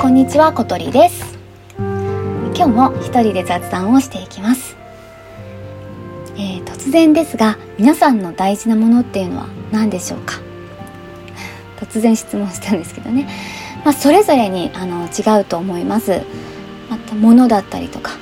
[0.00, 1.36] こんにちは小鳥です。
[1.76, 4.76] 今日も一人で雑談をしていきます、
[6.36, 10.34] えー、突然ですが皆さんの大事なものっていうのは何でしょうか？
[11.80, 13.28] 突然質問したんですけどね。
[13.84, 16.22] まあ、それぞれにあの違うと思います。
[16.88, 18.12] また物だったりとか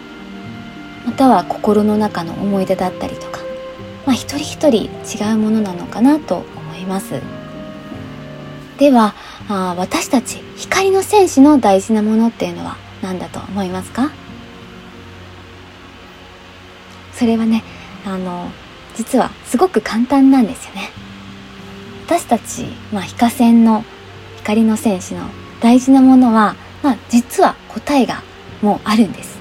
[1.04, 3.40] または心の中の思い出だったりとか
[4.06, 7.20] まあ、一人一人違うものなのかなと思います。
[8.78, 9.14] では
[9.48, 14.10] あ私たち光の戦士の大事なものっていうのは何だと思いますか？
[17.12, 17.62] それはね
[18.04, 18.50] あの
[18.94, 20.90] 実はすごく簡単なんですよね。
[22.06, 23.84] 私たち、まあ、非化線の
[24.36, 25.26] 光の戦士の
[25.60, 28.22] 大事なものは、まあ、実は答えが
[28.62, 29.38] もうあるんです。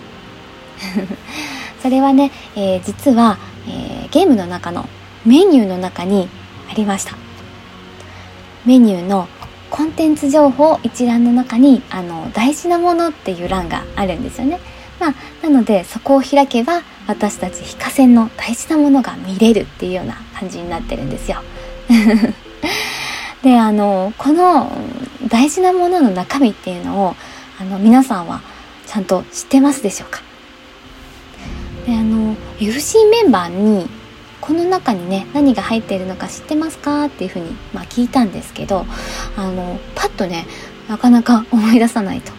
[1.84, 4.90] それはね、えー、実は、えー、ゲームの中の
[5.26, 6.28] メニューの中に
[6.72, 7.25] ありました。
[8.66, 9.28] メニューの
[9.70, 14.60] コンテンツ情報一覧の中にあの大事なものっていう欄があるんですよね。
[15.00, 21.42] まあ、なのでそこを開けば私たち非化線の大事なものが見れるっていうような感じになってるんですよ。
[23.44, 24.72] であのこの
[25.28, 27.16] 大事なものの中身っていうのを
[27.60, 28.42] あの皆さんは
[28.88, 30.22] ちゃんと知ってますでしょうか？
[31.86, 33.88] であの FC メンバーに
[34.46, 38.86] この中にね何が入っているのか知ってますかっていうふうに、まあ、聞いたんですけど
[39.36, 40.46] あのパッとね
[40.88, 42.32] なかなか 思い出さないと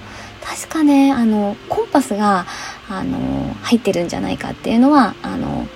[0.44, 2.46] 確かねあのコンパスが
[2.88, 5.66] あの入ってるんじゃないかっていうのはあの、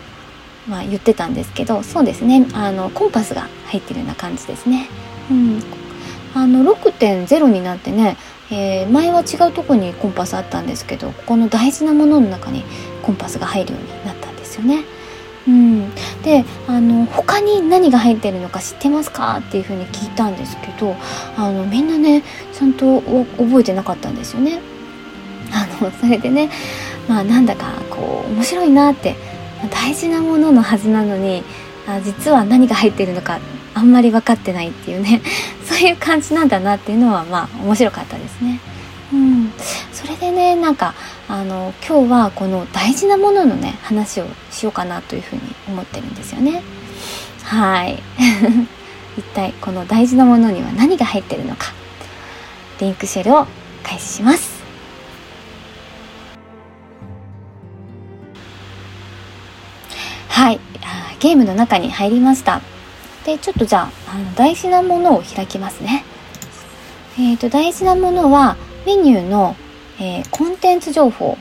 [0.68, 4.88] まあ、言ってたんですけどそうですねあのコンパスが入ってるような感じですね。
[5.30, 5.62] うん、
[6.34, 8.16] あの6.0になってね、
[8.50, 12.64] えー、前は違うとこにコンパスあったんですけどここの大事なものの中に
[13.02, 14.84] コンパスが入るようになったんですよね。
[15.48, 15.90] うん、
[16.22, 20.94] であの他に何が入ってるのか知ってますかっていうふうに聞いたんですけど
[21.36, 24.60] あのみんなねちゃんと覚えてなかったんですよね。
[25.52, 26.48] あのそれでね
[27.08, 29.16] まあなんだかこう面白いなって
[29.70, 31.42] 大事なもののはずなのに
[31.88, 33.40] あ実は何が入ってるのか
[33.74, 35.22] あんまり分かってないっていうね
[35.66, 38.60] そういう感じなんだなっていうのはまあ面白かったですね。
[39.12, 39.52] うん、
[39.92, 40.94] それでねなんか
[41.28, 46.62] あの今日はこの大事なもののね話をしようかなというふうに思ってるんですよね。
[47.42, 48.02] はい。
[49.18, 51.72] 一体この大事なものには何が入ってるのか
[52.78, 53.46] リンクシェルを
[53.82, 54.60] 開始します。
[60.28, 60.60] はい。
[61.18, 62.62] ゲームの中に入りました。
[63.26, 66.04] でちょっとじゃああの大事なものを開きますね。
[67.18, 69.56] えーと大事なものはメニューの、
[69.98, 71.36] えー、コンテンツ情報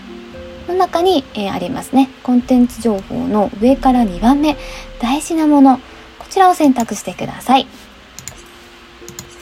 [0.67, 2.09] の中に、えー、ありますね。
[2.23, 4.57] コンテンツ情報の上から2番目、
[4.99, 5.79] 大事なもの。
[6.19, 7.67] こちらを選択してください。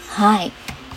[0.10, 0.52] はい。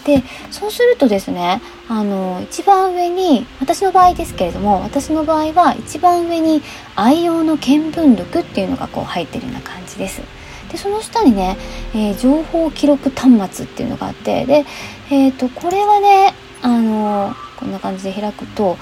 [0.05, 6.63] で、そうするとですね、あの、一番上に、私の場合ですけれども、私の場合は一番上に
[6.97, 10.23] 愛用の見聞録っていうのがこう入ってるような感じです。
[10.71, 11.57] でその下にね、
[11.95, 14.65] えー、情報記録端末っていうのがあってで、
[15.11, 16.33] えーと、これはね
[16.63, 18.77] あのこんな感じで開くと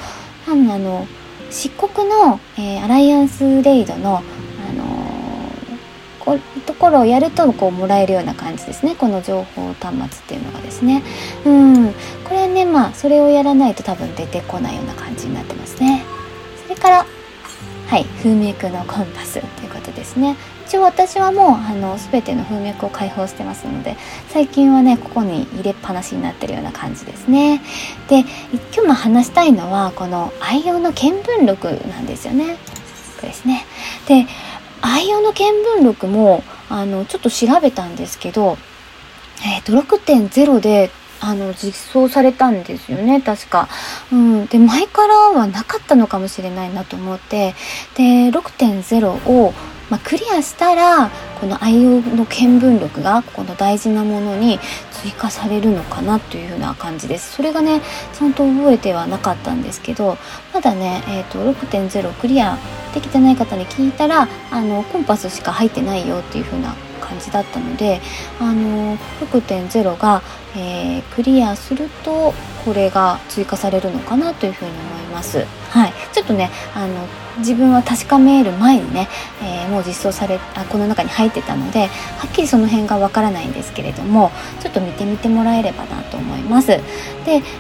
[0.47, 1.07] あの
[1.51, 4.21] 漆黒の、えー、アライアンスレイドの、あ
[4.73, 5.09] の
[6.21, 8.95] こところをやるとこうもらえるような感じですね。
[8.95, 11.03] この情報端末っていうのがですね。
[11.47, 11.93] うん。
[12.25, 16.05] これはねまあそれをやらないと多分出てこないような感じになってますね。
[16.65, 17.07] それから
[17.87, 20.37] はい風脈のコンパスということですね。
[20.69, 23.97] 一応私はもうあの全ての風脈を開放してますので
[24.29, 27.63] 最近はねここに入れっぱなしになってるような感じですね。
[28.09, 28.21] で
[28.75, 32.59] 今日も話したいのはこの愛用の見聞録なんですよね。
[33.17, 33.65] これですね。
[34.09, 34.27] で
[34.83, 35.47] 愛用の見
[35.81, 38.59] 聞録もあのちょっと調べたんですけど
[39.47, 40.91] えー、と6.0で
[41.21, 43.21] あの実装されたんですよね。
[43.21, 43.69] 確か。
[44.13, 47.55] うん、で前からはなかったのかもしれないなと思って。
[47.97, 49.55] で6.0を
[49.91, 51.11] まあ、クリアしたら
[51.41, 54.59] この愛用の見聞録がここの大事なものに
[54.91, 57.81] 追加されるのかなというふうな感じですそれがね
[58.13, 60.19] ちゃんと覚えてはなかったんですけど
[60.53, 62.59] まだね、えーと、6.0クリア
[62.95, 68.01] できてない方に聞いたらあのコンパスしか入ってないよっていうふうな感じだったので
[68.39, 70.23] あの6.0が、
[70.57, 72.35] えー、クリアすると
[72.65, 74.83] これが追加されるのかなというふうに思い
[75.15, 75.47] ます。
[75.71, 76.95] はい、ちょっとねあの
[77.39, 79.09] 自分は確かめる前にね、
[79.43, 86.69] えー、もう実装されあこの中に入ってたのではっきりその辺がわからないんですけれどもちょっと見てみてもらえればなと思います。
[86.69, 86.83] で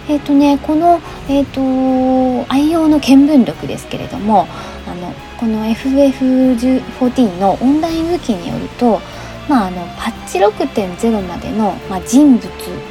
[0.09, 4.49] えっ、ー、とねこの、えーと、愛用の見聞録ですけれども
[4.87, 9.01] あのこの FF14 のオンラインウキによると
[9.49, 12.47] まあ、あのパッチ6.0までの、まあ、人物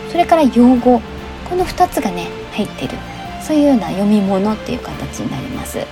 [0.10, 1.00] それから用語
[1.48, 2.98] この2つがね入ってる
[3.48, 5.78] そういうような読み物っていう形になります。
[5.78, 5.86] で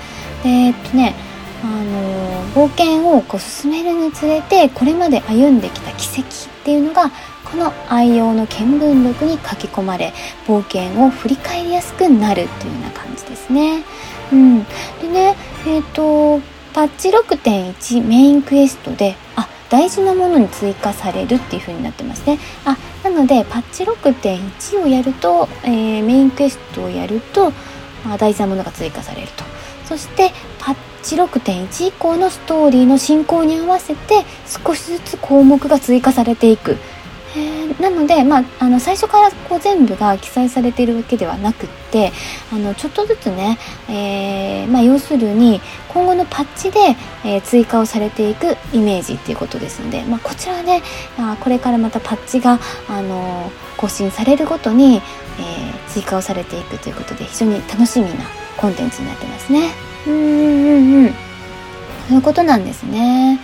[0.50, 1.16] えっとね
[1.64, 6.24] あの冒険をこう進めるにつれてこれまで歩んできた軌跡っ
[6.66, 7.10] ていうのが
[7.46, 10.14] この愛用の見聞録に書き込まれ
[10.48, 13.84] 冒険を振り返りやすくなるというような感じですね。
[14.34, 15.36] うん、でね
[15.66, 16.42] えっ、ー、と
[16.74, 19.16] パッチ6.1メインクエストで
[19.70, 22.40] 大事なものに追加されるっていう風になってますね。
[22.66, 27.52] あなのでパッチ6.1をやると、えー、メインクエストをやると、
[28.06, 29.44] まあ、大事なものが追加されると。
[29.86, 34.26] そしてパッチ6.1以降のストーリーの進行に合わせて
[34.66, 36.78] 少しずつ項目が追加されていく。
[37.36, 42.12] えー、なので、まあ、あの最初からこう全部が記載されているわけではなくって
[42.52, 43.58] あのちょっとずつね、
[43.90, 45.60] えー、まあ、要するに
[45.90, 46.80] 今後のパッチで、
[47.26, 50.82] えー、追加をされていくイメージっていうことですので、まあ、こちらはね
[51.18, 55.02] あこれからまたパッチが、あの更新されるごとに、え
[55.90, 58.26] 追加をされていくということで非常に楽しみな
[58.58, 59.72] コンテンツになってますね。
[60.08, 61.14] うんうんうん
[62.08, 63.40] そういうことなんですね。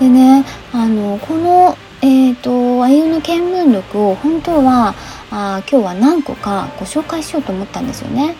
[0.00, 4.94] でねあのこのえーと、あゆの見聞録を本当は
[5.30, 8.36] あ今日は何個かご紹介しようと思ったんですよね。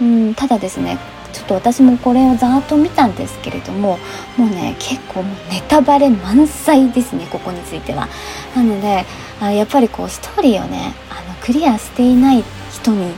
[0.00, 0.98] うん、ただですね
[1.32, 3.98] ちょっと私もこれをざーっと見たんですけれども
[4.36, 8.08] もうね結構もうネタバレ満載ですねここについては。
[8.56, 9.04] なので
[9.40, 13.12] あやっぱりこうストーリーをねあのクリアしていない人に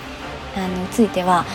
[0.56, 1.46] あのついては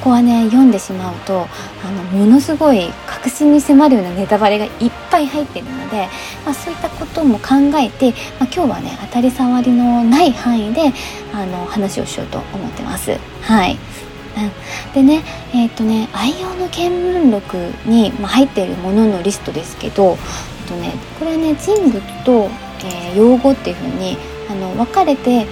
[0.00, 1.46] ここはね読んでしまうと
[1.84, 4.72] あのものすごい確信に迫るようなネタバレがいっ
[5.10, 6.08] ぱい入ってるので、
[6.44, 10.92] まあ、そういったことも考えて、まあ、今日はね当たり障りのない範囲で
[11.34, 13.18] あの話をしようと思ってます。
[13.42, 13.76] はい
[14.36, 20.16] うん、でねえっ、ー、とね愛用の見聞録に、まあ、入っているもののリストですけど、えっ
[20.66, 22.48] とね、これはね人物と、
[22.84, 24.16] えー、用語っていう風に
[24.48, 25.46] あに分かれて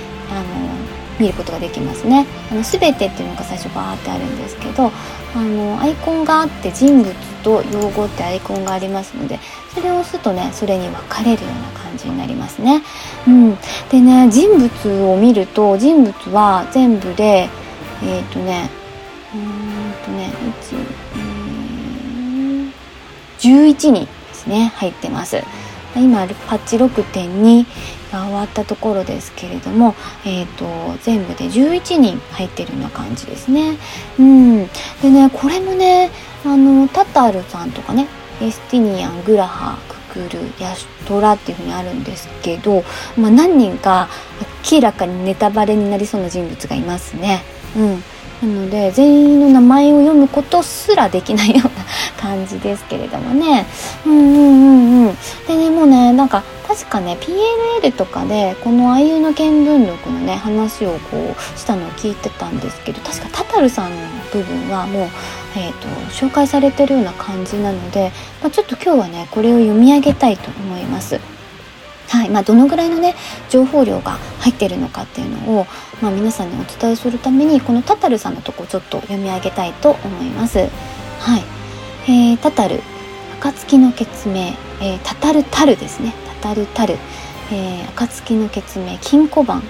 [1.18, 2.26] 見ることができますね。
[2.50, 4.90] あの全てっていうのが最初バーってあるんですけど
[5.34, 9.38] あのアイコンがあって人物と用語ってアイコンがありますので
[9.74, 12.82] それを押すとねそれに分かれるような感じになりますね。
[13.26, 13.56] うん、
[13.90, 17.48] でね人物を見ると人物は全部で
[18.02, 18.70] えっ、ー、とね
[19.34, 20.32] うんとね
[20.62, 20.98] 1
[23.38, 25.42] 11人ですね入ってます。
[25.98, 27.66] 今パッチ6.2
[28.12, 30.66] が終わったところですけれども、えーと、
[31.02, 33.76] 全部で11人入ってるような感じですね。
[34.18, 34.66] うん、
[35.02, 36.10] でねこれもね
[36.44, 38.06] あのタタルさんとかね
[38.40, 42.82] エスティニアングラハククルヤシトラっていうふうにあるんですけど、
[43.16, 44.08] まあ、何人か
[44.70, 47.42] 明らかにネタバレになりそうな人物がいますね。
[47.76, 48.02] うん
[48.42, 51.70] なので全員の名前を読むことすらできないような
[52.20, 53.66] 感じですけれどもね
[54.06, 54.36] うんうんう
[55.04, 63.96] んうんでねもうねなんか確かね PNL とかでこの「あゆの見聞録」のね話をこうしたのを聞いてたんですけど確かタタルさんの
[64.32, 65.08] 部分はもう、
[65.56, 68.12] えーと、紹介されてるような感じなので、
[68.42, 71.37] まあ、ちょっと今日はねこれを読み上げたいと思います。
[72.08, 73.14] はいまあ、どのぐらいのね
[73.50, 75.66] 情報量が入ってるのかっていうのを、
[76.00, 80.58] まあ、皆さんにお伝えするためにこのタタルさんのとこちょっと読み上げたいと思います。
[80.58, 81.44] はい。
[82.04, 82.80] えー、タタル。
[83.40, 86.12] 暁の決命、えー、タタルタルですね。
[86.40, 86.96] タタルタル、
[87.52, 89.62] えー、暁の決命金庫番、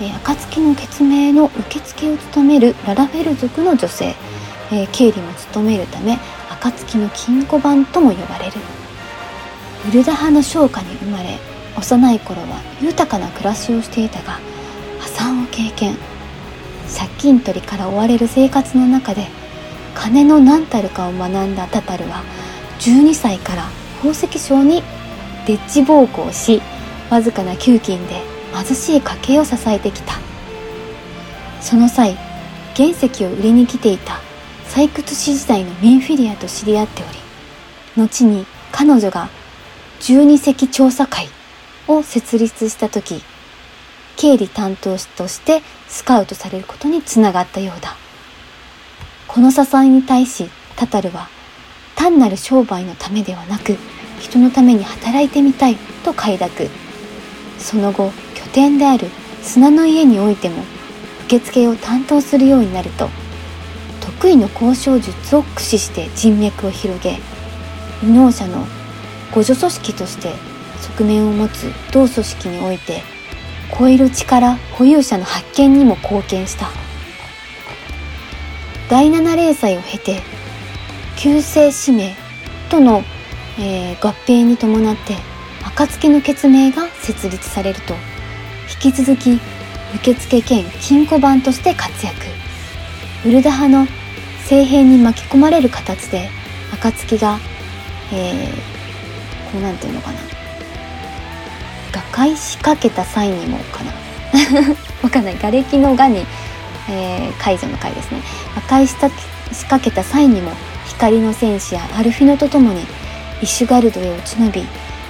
[0.00, 4.14] えー、暁の決命の受付を務めるララフェル族の女性、
[4.70, 6.18] えー、経理も務めるため
[6.50, 8.52] 暁の金庫番とも呼ばれる。
[9.88, 14.38] ウルダ派の商家に生まれ幼い頃は豊かな暮らしをしていたが
[15.00, 15.96] 破産を経験。
[16.94, 19.26] 借金取りから追われる生活の中で
[19.94, 22.22] 金の何たるかを学んだタタルは
[22.80, 23.64] 12歳から
[23.96, 24.82] 宝石商に
[25.46, 26.60] デッチ奉公し
[27.08, 28.20] わずかな給金で
[28.54, 30.14] 貧しい家計を支えてきた。
[31.62, 32.16] その際
[32.76, 34.20] 原石を売りに来ていた
[34.68, 37.06] 採掘師時代のメンフィリアと知り合ってお
[37.96, 39.28] り後に彼女が
[40.00, 41.28] 十二石調査会
[41.88, 43.22] を設立した時
[44.16, 47.96] 経理担当としてスカウトされることにつながったようだ。
[49.26, 51.28] この支えに対しタタルは
[51.96, 53.76] 単なる商売のためではなく
[54.20, 56.68] 人のために働いてみたいと快諾。
[57.58, 59.08] その後拠点である
[59.42, 60.62] 砂の家においても
[61.26, 63.08] 受付を担当するようになると
[64.00, 67.18] 得意の交渉術を駆使して人脈を広げ
[68.02, 68.66] 右脳者の
[69.30, 70.51] 互助組織として
[70.82, 73.02] 側面を持つ同組織において
[73.78, 76.68] 超える力保有者の発見にも貢献した。
[78.90, 80.20] 第七零祭を経て
[81.16, 82.14] 旧姓指名
[82.68, 83.02] との、
[83.58, 85.16] えー、合併に伴って
[85.64, 87.94] 暁の決命が設立されると
[88.84, 89.40] 引き続き
[89.94, 92.16] 受付兼金庫番として活躍。
[93.24, 93.86] ウルダ派の
[94.40, 96.28] 政変に巻き込まれる形で
[96.72, 97.38] 暁が、
[98.12, 100.31] えー、こうなんていうのかな。
[102.12, 103.92] 瓦解しかけた際にもかな。
[105.02, 105.34] わかんない。
[105.34, 106.24] 瓦礫のがに、
[106.88, 108.22] えー、解除の回ですね。
[108.66, 110.52] 破壊した仕掛けた際にも
[110.86, 112.86] 光の戦士やアルフィノと共に
[113.42, 114.62] イシュガルドへ落ち延び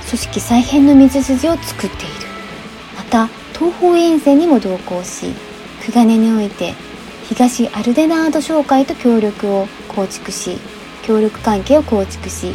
[0.09, 2.15] 組織再編の道筋を作っている。
[2.97, 5.33] また東方遠征にも同行し
[5.85, 6.75] クガネにおいて
[7.29, 10.59] 東アルデナード商会と協力を構築し
[11.03, 12.55] 協力関係を構築し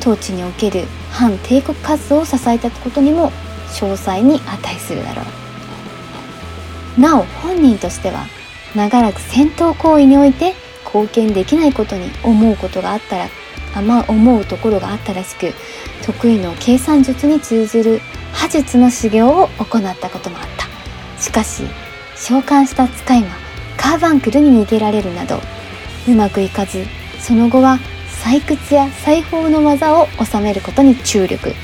[0.00, 3.32] 統治における反帝国活動を支えたことにも
[3.70, 5.22] 詳細に値するだろ
[6.98, 7.00] う。
[7.00, 8.26] なお本人としては
[8.74, 13.28] 長らく戦闘行為において貢献できないことに思うことがあったら
[13.74, 15.52] あま思うところがあったらしく
[16.04, 18.00] 得意の計算術に通ずる
[18.32, 21.22] 破術の修行を行ったこともあった。
[21.22, 21.62] しかし
[22.16, 23.28] 召喚した使いが
[23.76, 25.40] カーバンクルに逃げられるなど
[26.08, 26.84] うまくいかず
[27.18, 27.78] その後は
[28.24, 31.54] 採掘や裁縫の技を収めることに注力。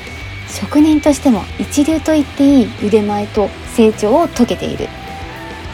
[0.58, 4.88] 職人としても一流と言っていい腕前と成長を遂げている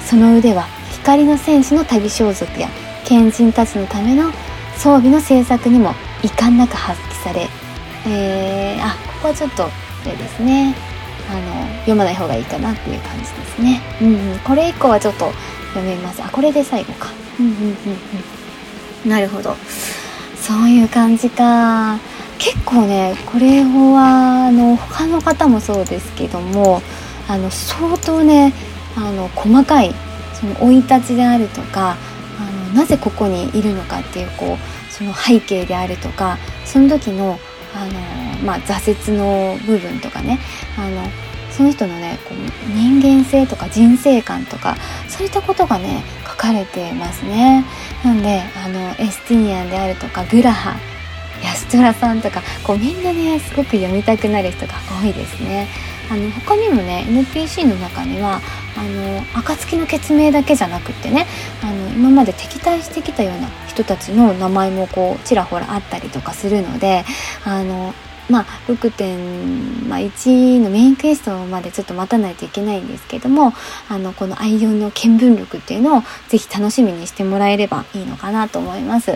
[0.05, 2.69] その腕は光の戦士の旅装束や
[3.05, 4.33] 賢人たちのための
[4.77, 5.91] 装備の制作にも
[6.25, 7.47] 遺憾なく発揮され、
[8.09, 9.71] えー、あここはちょっとあ
[10.05, 10.75] れですね
[11.31, 13.81] あの読まない方がいいかなっていう感じですね。
[14.03, 15.31] うん、うん、これ以降はちょっと
[15.69, 16.23] 読めます。
[16.23, 17.11] あこれで最後か。
[17.39, 17.77] うんうんうん
[19.05, 19.11] うん。
[19.11, 19.55] なるほど。
[20.37, 21.99] そういう感じか。
[22.43, 26.83] 結構ねこれはあの他の方もそうですけども
[27.29, 28.53] あの相当ね
[28.97, 29.95] あの細かい
[30.35, 31.97] その生い立ちであるとか
[32.41, 37.39] あのなぜここにいるのかっていうこうその背景であるとかその時の
[37.77, 37.93] あの、
[38.45, 40.41] まあ、挫折の部分とかね
[40.77, 41.01] あの
[41.53, 44.77] その人のねこう人間性とか人生観とか
[45.09, 47.65] そういったことがね書かれてますね。
[48.03, 50.77] なんであのエスティニアンであるとかグラハ
[51.43, 55.69] 安虎さんとかこうみんなねすごく読みたくなる人が多いですね。
[56.11, 58.41] あの他にもね NPC の中には
[58.77, 61.27] あの暁の決命だけじゃなくってね
[61.63, 67.05] あの今まで敵対してきたような人たちの名前もこうちらほらあったりとかするので
[67.45, 67.95] あの
[68.31, 73.53] まあ、6.1のメインクエストまでちょっと待たないといけないんですけども
[73.89, 79.13] あのこのアイオンの見聞録っていうのをぜひ楽しみにしてもらえればいいのかなと思います。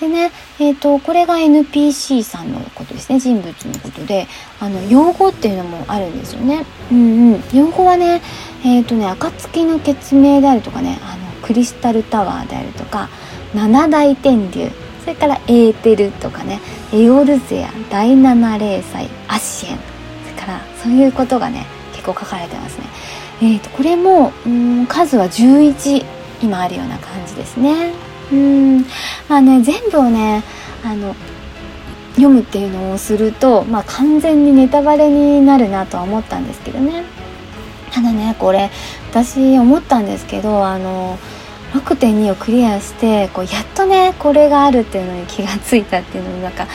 [0.00, 4.26] でね、えーと、これが NPC さんのことですね人物のことで
[4.58, 6.66] あの用語っていうのもあるんですよね。
[6.90, 8.20] うんうん、用語はね
[8.64, 13.08] えっ、ー、とね暁の決命であるとかねあのクリスタルタワーであるとか
[13.54, 14.70] 七大天竜
[15.02, 16.60] それからエーテルとかね
[16.92, 19.78] エオルゼア第七零祭アシエン
[20.24, 22.86] それからそういうことがね結構書かれてますね。
[23.42, 26.04] えーと、これもうん数は11
[26.42, 27.92] 今あるような感じですね。
[28.32, 28.80] うん
[29.28, 30.42] まあね全部をね
[30.84, 31.14] あの
[32.14, 37.04] 読むっていうのをすると、まあ、完全にネタバレになるなとは思ったんですけどね
[37.90, 38.70] ただねこれ
[39.10, 41.18] 私思ったんですけどあの
[41.72, 46.66] 6.2をクリアしてこうやっとねこれがあるっていうのに気がついたっていうのもなんか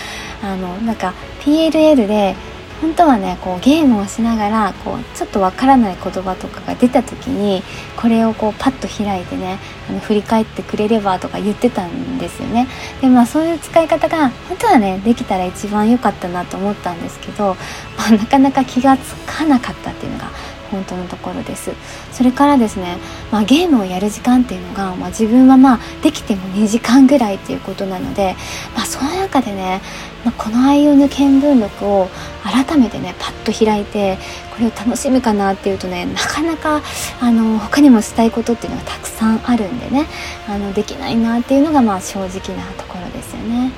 [0.44, 2.36] あのなんか PLL で
[2.82, 7.64] 本当はねこうゲームをしながらこうちょっとわからない言葉とかが出た時に
[7.96, 9.58] これをこうパッと開いてね
[9.90, 12.68] あの振り返ってくれればとか言ってたんですよね。
[13.02, 17.56] でまあそういう使い方が本当はねできたら一番良かったなと思ったんですけど、
[17.98, 20.32] まあ、なかなか気がつかなかったっていうのが
[20.72, 21.72] 本当のところです
[22.12, 22.98] それからですね、
[23.32, 28.36] まあ、ゲームをやる時間っていうのが、まあ、自分はまあできても2時間ぐらいっていうことなので、
[28.76, 29.82] まあ、その中でね、
[30.26, 32.10] まあ、この愛用の見聞録を
[32.44, 34.18] 改めてねパッと開いて
[34.52, 36.82] これを楽しむかなっていうとねなかなか
[37.22, 40.08] あの他にもしたいことっていうのがたくさんあるんでね
[40.48, 43.72] あのできないなっていうのがまあ正直なところですよね。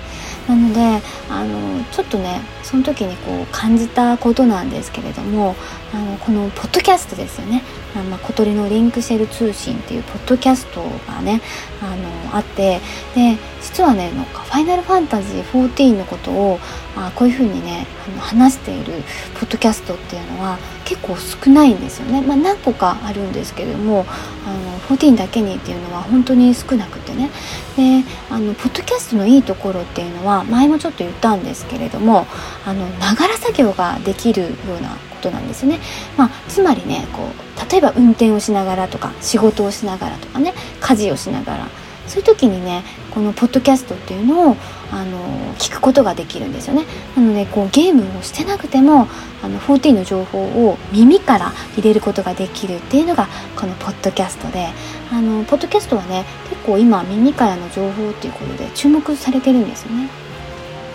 [0.50, 5.56] なのであのちょっとねその時にこう感じたことなんですけれども
[5.94, 7.62] あのこのポッドキャストですよね
[7.96, 11.42] 「あま、小鳥のリンクシェル通信」っていうポッドキャストがね
[11.84, 11.96] あ
[12.32, 12.80] のあって
[13.14, 16.60] で実はねなんか「ファイナルファンタジー14」のことを
[16.96, 19.04] あこういうふうにねあの話している
[19.40, 24.06] ポッドキャストっていうのは結構少ないんですよね、まあ、何個かあるんですけれども
[24.48, 27.30] あの14だけにっていうのは本当に少なくてね
[27.78, 32.26] であのポッドキャストのいいところっていうのは前もちょっと言ったんですけれども
[32.66, 35.80] あのながら作業ができるようなことなんですよね。
[36.18, 41.68] まあ、つまりねこう例えば運転をしながらとか仕事をしながらとかね家事をしながら
[42.10, 44.56] そういう時にねこのポッドキャストっていうのを
[44.92, 46.86] あの聞くことができるんですよね。
[47.16, 49.08] なのでこうゲームをしてなくても
[49.42, 54.68] あの14の情報を耳から入れることができるっていうのがこのポッドキャストで
[55.12, 60.10] あのポッドキャストはね結構今耳からの情報っていうことで注目されてるんですよね。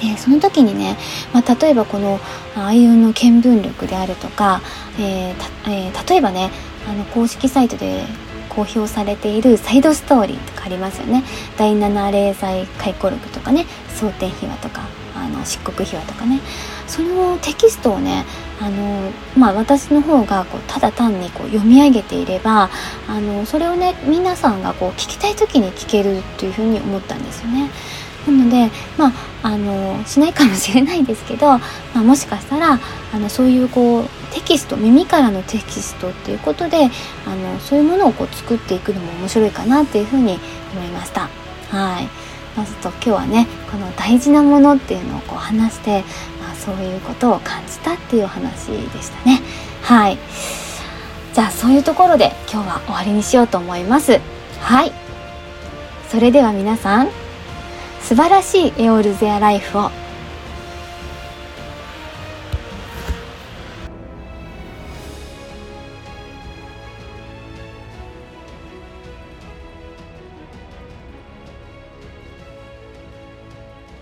[0.01, 0.97] でその時にね、
[1.33, 2.19] まあ、例えばこの
[2.57, 4.61] アイオンの見聞力であるとか、
[4.99, 5.35] えー
[5.71, 6.51] えー、例えばね
[6.89, 8.05] あの公式サイトで
[8.55, 11.25] 公表されているサイドストーリーとかありますよね
[11.57, 14.83] 第7例罪回顧録とかね争点秘話とか
[15.17, 16.41] あの漆黒秘話とかね
[16.87, 18.25] そのテキストをね
[18.61, 22.71] あの、まあ、私の方がこうただ単にこう読み上げていれば
[23.09, 27.71] あのそれをね皆さんがこう聞きたい時に聞けるというふうに思ったんですよね。
[28.27, 29.13] なのでまあ
[29.43, 31.61] あのしないかもしれないですけど、ま
[31.97, 32.81] あ、もしかしたら
[33.13, 36.91] あのそういうこうテキスト耳からのテキストっていうことで
[37.27, 40.39] あのそういうものをこう作っていくのも面白いかなっていうふうに
[40.73, 41.29] 思いました。
[41.69, 42.09] はい
[42.57, 46.05] まずと今日はねこの大事なものっていうのをこう話して、
[46.41, 49.41] まあ、そういうことを感じたっていうお話でしたね。
[49.83, 50.19] はい
[51.35, 54.21] じゃあそういうところで今日は終わりにしようと思います。
[54.61, 54.93] はい
[56.09, 57.24] それでは皆さん
[58.05, 60.04] 素晴らしいエオルゼアライフを。